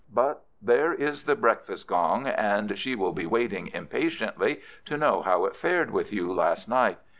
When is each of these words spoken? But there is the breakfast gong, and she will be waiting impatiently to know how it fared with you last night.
But 0.11 0.45
there 0.59 0.91
is 0.95 1.25
the 1.25 1.35
breakfast 1.35 1.85
gong, 1.87 2.25
and 2.25 2.75
she 2.75 2.95
will 2.95 3.11
be 3.11 3.27
waiting 3.27 3.67
impatiently 3.67 4.59
to 4.85 4.97
know 4.97 5.21
how 5.21 5.45
it 5.45 5.55
fared 5.55 5.91
with 5.91 6.11
you 6.11 6.33
last 6.33 6.67
night. 6.67 6.97